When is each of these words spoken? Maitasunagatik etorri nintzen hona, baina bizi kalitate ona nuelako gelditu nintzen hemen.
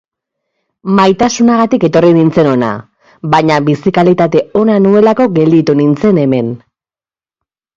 Maitasunagatik 0.99 1.83
etorri 1.89 2.09
nintzen 2.15 2.49
hona, 2.53 2.69
baina 3.35 3.59
bizi 3.67 3.93
kalitate 3.99 4.43
ona 4.63 4.79
nuelako 4.87 5.29
gelditu 5.37 5.77
nintzen 5.83 6.25
hemen. 6.25 6.51